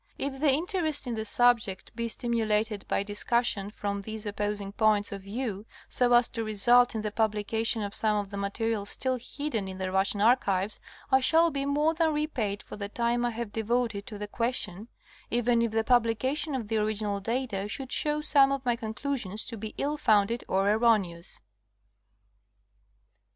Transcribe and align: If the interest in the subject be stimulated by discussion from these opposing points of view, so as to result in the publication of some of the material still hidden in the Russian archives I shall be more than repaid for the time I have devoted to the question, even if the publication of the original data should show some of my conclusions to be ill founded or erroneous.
If 0.17 0.39
the 0.39 0.49
interest 0.51 1.05
in 1.05 1.13
the 1.13 1.25
subject 1.25 1.95
be 1.95 2.07
stimulated 2.07 2.87
by 2.87 3.03
discussion 3.03 3.69
from 3.69 4.01
these 4.01 4.25
opposing 4.25 4.71
points 4.71 5.11
of 5.11 5.21
view, 5.21 5.67
so 5.87 6.13
as 6.13 6.27
to 6.29 6.43
result 6.43 6.95
in 6.95 7.03
the 7.03 7.11
publication 7.11 7.83
of 7.83 7.93
some 7.93 8.17
of 8.17 8.31
the 8.31 8.37
material 8.37 8.87
still 8.87 9.19
hidden 9.21 9.67
in 9.67 9.77
the 9.77 9.91
Russian 9.91 10.19
archives 10.19 10.79
I 11.11 11.19
shall 11.19 11.51
be 11.51 11.67
more 11.67 11.93
than 11.93 12.15
repaid 12.15 12.63
for 12.63 12.77
the 12.77 12.89
time 12.89 13.23
I 13.23 13.29
have 13.29 13.53
devoted 13.53 14.07
to 14.07 14.17
the 14.17 14.27
question, 14.27 14.87
even 15.29 15.61
if 15.61 15.69
the 15.69 15.83
publication 15.83 16.55
of 16.55 16.67
the 16.67 16.77
original 16.77 17.19
data 17.19 17.67
should 17.69 17.91
show 17.91 18.21
some 18.21 18.51
of 18.51 18.65
my 18.65 18.75
conclusions 18.75 19.45
to 19.45 19.55
be 19.55 19.75
ill 19.77 19.97
founded 19.97 20.43
or 20.47 20.67
erroneous. 20.67 21.39